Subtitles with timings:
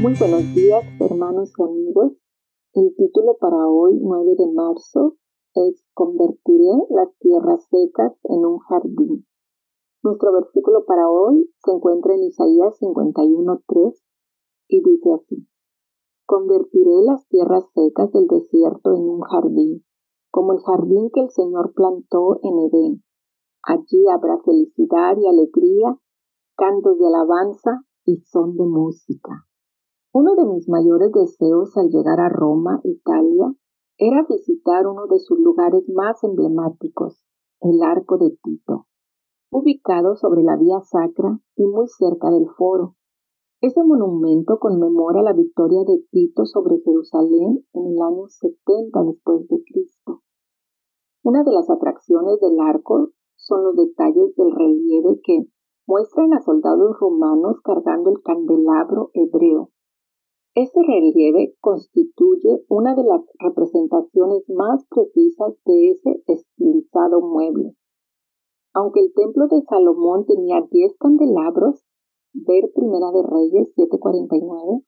[0.00, 2.12] Muy buenos días, hermanos y amigos.
[2.72, 5.16] El título para hoy, 9 de marzo,
[5.52, 9.26] es Convertiré las tierras secas en un jardín.
[10.02, 14.02] Nuestro versículo para hoy se encuentra en Isaías 51.3
[14.68, 15.46] y dice así.
[16.24, 19.84] Convertiré las tierras secas del desierto en un jardín,
[20.30, 23.04] como el jardín que el Señor plantó en Edén.
[23.64, 26.00] Allí habrá felicidad y alegría,
[26.56, 29.44] cantos de alabanza y son de música.
[30.12, 33.54] Uno de mis mayores deseos al llegar a Roma, Italia,
[33.96, 37.22] era visitar uno de sus lugares más emblemáticos,
[37.60, 38.86] el Arco de Tito,
[39.52, 42.96] ubicado sobre la Vía Sacra y muy cerca del Foro.
[43.60, 49.62] Ese monumento conmemora la victoria de Tito sobre Jerusalén en el año 70 después de
[49.62, 50.22] Cristo.
[51.22, 55.46] Una de las atracciones del arco son los detalles del relieve que
[55.86, 59.70] muestran a soldados romanos cargando el candelabro hebreo.
[60.62, 67.74] Este relieve constituye una de las representaciones más precisas de ese estilizado mueble.
[68.74, 71.82] Aunque el templo de Salomón tenía 10 candelabros,
[72.34, 74.84] ver Primera de Reyes 749,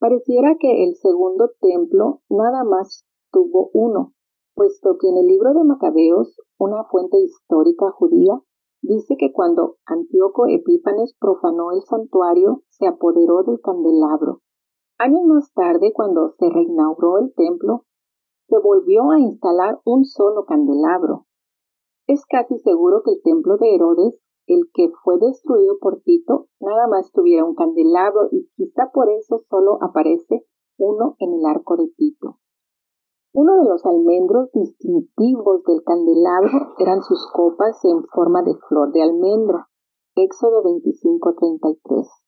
[0.00, 4.12] pareciera que el segundo templo nada más tuvo uno,
[4.54, 8.38] puesto que en el libro de Macabeos, una fuente histórica judía,
[8.82, 14.42] dice que cuando Antíoco Epífanes profanó el santuario, se apoderó del candelabro.
[14.98, 17.84] Años más tarde, cuando se reinauguró el templo,
[18.48, 21.26] se volvió a instalar un solo candelabro.
[22.06, 26.86] Es casi seguro que el templo de Herodes, el que fue destruido por Tito, nada
[26.86, 30.46] más tuviera un candelabro y quizá por eso solo aparece
[30.78, 32.38] uno en el arco de Tito.
[33.32, 39.02] Uno de los almendros distintivos del candelabro eran sus copas en forma de flor de
[39.02, 39.64] almendro.
[40.14, 42.23] Éxodo 25:33.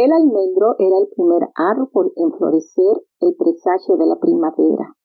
[0.00, 4.96] El almendro era el primer árbol en florecer, el presagio de la primavera.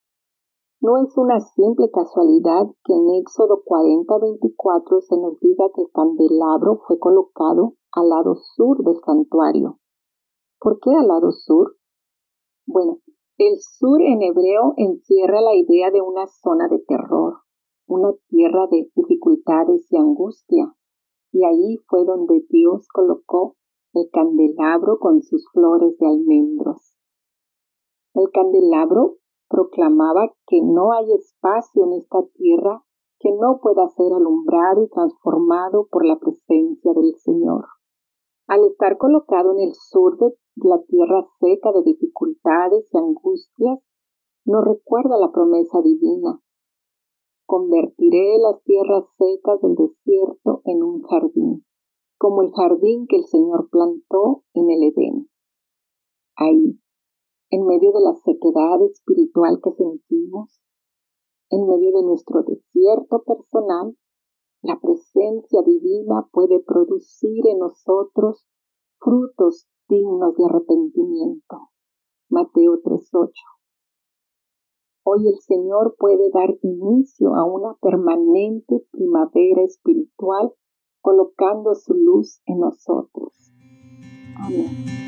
[0.80, 6.80] No es una simple casualidad que en Éxodo 40:24 se nos diga que el candelabro
[6.88, 9.80] fue colocado al lado sur del santuario.
[10.61, 11.76] ¿Por qué al lado sur?
[12.66, 13.00] Bueno,
[13.38, 17.39] el sur en hebreo encierra la idea de una zona de terror,
[17.86, 20.73] una tierra de dificultades y angustia,
[21.34, 23.58] y ahí fue donde Dios colocó
[23.95, 26.98] el candelabro con sus flores de almendros.
[28.14, 29.16] El candelabro
[29.50, 32.84] proclamaba que no hay espacio en esta tierra
[33.20, 37.66] que no pueda ser alumbrado y transformado por la presencia del Señor.
[38.48, 43.80] Al estar colocado en el sur de la tierra seca de dificultades y angustias,
[44.45, 46.39] nos recuerda la promesa divina.
[47.48, 51.64] Convertiré las tierras secas del desierto en un jardín,
[52.17, 55.30] como el jardín que el Señor plantó en el Edén.
[56.36, 56.80] Ahí,
[57.49, 60.61] en medio de la sequedad espiritual que sentimos,
[61.49, 63.95] en medio de nuestro desierto personal,
[64.61, 68.48] la presencia divina puede producir en nosotros
[68.99, 71.70] frutos dignos de arrepentimiento.
[72.30, 73.31] Mateo 3.8.
[75.04, 80.52] Hoy el Señor puede dar inicio a una permanente primavera espiritual
[81.05, 83.32] colocando su luz en nosotros.
[84.38, 85.05] Amén.